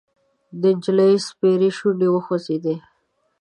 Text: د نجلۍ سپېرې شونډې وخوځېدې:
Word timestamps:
د 0.61 0.63
نجلۍ 0.75 1.13
سپېرې 1.27 1.69
شونډې 1.77 2.07
وخوځېدې: 2.11 2.75